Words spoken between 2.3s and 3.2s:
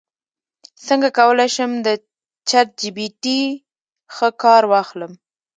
چیټ جی پي